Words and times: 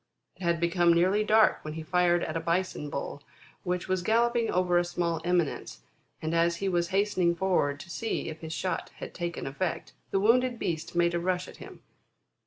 It 0.35 0.41
had 0.41 0.59
become 0.59 0.95
nearly 0.95 1.23
dark 1.23 1.59
when 1.63 1.75
he 1.75 1.83
fired 1.83 2.23
at 2.23 2.35
a 2.35 2.39
Bison 2.39 2.89
bull 2.89 3.21
which 3.61 3.87
was 3.87 4.01
galloping 4.01 4.49
over 4.49 4.79
a 4.79 4.83
small 4.83 5.21
eminence, 5.23 5.81
and 6.23 6.33
as 6.33 6.55
he 6.55 6.67
was 6.67 6.87
hastening 6.87 7.35
forward 7.35 7.79
to 7.81 7.89
see 7.91 8.27
if 8.27 8.39
his 8.41 8.51
shot 8.51 8.89
had 8.95 9.13
taken 9.13 9.45
effect, 9.45 9.93
the 10.09 10.19
wounded 10.19 10.57
beast 10.57 10.95
made 10.95 11.13
a 11.13 11.19
rush 11.19 11.47
at 11.47 11.57
him. 11.57 11.83